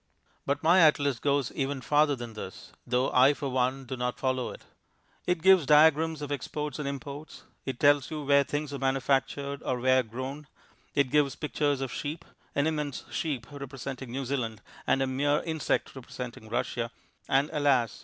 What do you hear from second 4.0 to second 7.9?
follow it. It gives diagrams of exports and imports; it